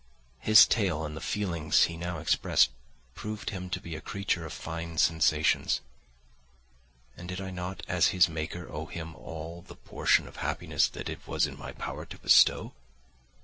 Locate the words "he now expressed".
1.83-2.71